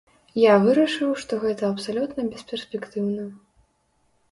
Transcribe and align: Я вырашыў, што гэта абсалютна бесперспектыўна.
Я 0.43 0.53
вырашыў, 0.63 1.11
што 1.25 1.39
гэта 1.43 1.63
абсалютна 1.69 2.27
бесперспектыўна. 2.33 3.29